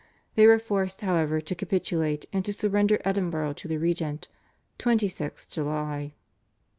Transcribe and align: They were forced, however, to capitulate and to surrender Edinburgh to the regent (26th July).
They 0.33 0.47
were 0.47 0.57
forced, 0.57 1.01
however, 1.01 1.39
to 1.41 1.53
capitulate 1.53 2.25
and 2.33 2.43
to 2.45 2.53
surrender 2.53 2.97
Edinburgh 3.05 3.53
to 3.53 3.67
the 3.67 3.77
regent 3.77 4.29
(26th 4.79 5.51
July). 5.53 6.15